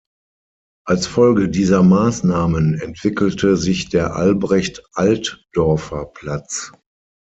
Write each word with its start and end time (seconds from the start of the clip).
Als 0.87 1.05
Folge 1.05 1.47
dieser 1.47 1.83
Maßnahmen 1.83 2.73
entwickelte 2.81 3.55
sich 3.55 3.89
der 3.89 4.15
Albrecht-Altdorfer-Platz. 4.15 6.71